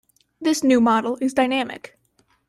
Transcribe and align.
This 0.41 0.63
new 0.63 0.81
model 0.81 1.19
is 1.21 1.35
dynamic. 1.35 1.95